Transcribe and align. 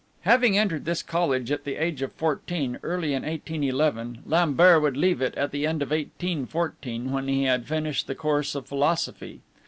Having 0.21 0.57
entered 0.57 0.85
this 0.85 1.03
college 1.03 1.51
at 1.51 1.63
the 1.63 1.75
age 1.75 2.01
of 2.01 2.11
fourteen, 2.13 2.79
early 2.81 3.09
in 3.13 3.21
1811, 3.21 4.23
Lambert 4.25 4.81
would 4.81 4.97
leave 4.97 5.21
it 5.21 5.35
at 5.35 5.51
the 5.51 5.67
end 5.67 5.83
of 5.83 5.91
1814, 5.91 7.11
when 7.11 7.27
he 7.27 7.43
had 7.43 7.67
finished 7.67 8.07
the 8.07 8.15
course 8.15 8.55
of 8.55 8.65
Philosophy. 8.65 9.41